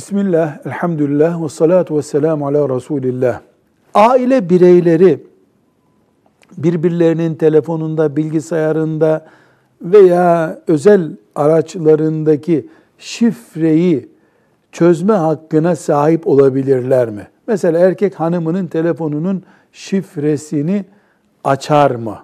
[0.00, 3.40] Bismillah, elhamdülillah ve salatu ve selamu ala Resulillah.
[3.94, 5.26] Aile bireyleri
[6.58, 9.26] birbirlerinin telefonunda, bilgisayarında
[9.82, 12.68] veya özel araçlarındaki
[12.98, 14.08] şifreyi
[14.72, 17.28] çözme hakkına sahip olabilirler mi?
[17.46, 20.84] Mesela erkek hanımının telefonunun şifresini
[21.44, 22.18] açar mı?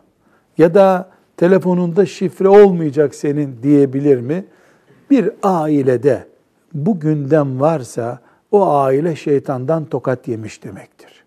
[0.59, 4.45] Ya da telefonunda şifre olmayacak senin diyebilir mi?
[5.11, 6.36] Bir ailede
[6.77, 8.19] bu gündem varsa
[8.51, 11.25] o aile şeytandan tokat yemiş demektir.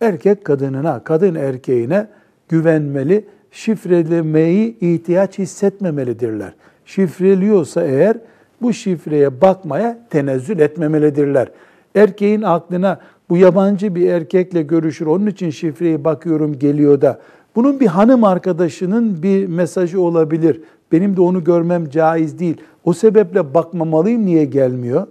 [0.00, 2.08] Erkek kadınına, kadın erkeğine
[2.48, 6.54] güvenmeli, şifrelemeyi ihtiyaç hissetmemelidirler.
[6.84, 8.16] Şifreliyorsa eğer
[8.62, 11.48] bu şifreye bakmaya tenezzül etmemelidirler.
[11.94, 17.20] Erkeğin aklına bu yabancı bir erkekle görüşür, onun için şifreye bakıyorum geliyor da
[17.56, 20.60] bunun bir hanım arkadaşının bir mesajı olabilir.
[20.92, 22.56] Benim de onu görmem caiz değil.
[22.84, 25.06] O sebeple bakmamalıyım niye gelmiyor?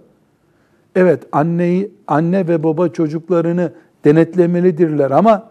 [0.94, 3.72] Evet anneyi anne ve baba çocuklarını
[4.04, 5.50] denetlemelidirler ama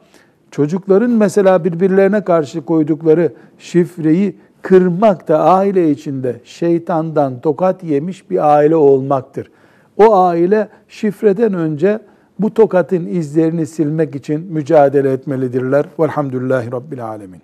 [0.51, 8.75] çocukların mesela birbirlerine karşı koydukları şifreyi kırmak da aile içinde şeytandan tokat yemiş bir aile
[8.75, 9.51] olmaktır.
[9.97, 11.99] O aile şifreden önce
[12.39, 15.85] bu tokatın izlerini silmek için mücadele etmelidirler.
[15.99, 17.41] Velhamdülillahi Rabbil Alemin.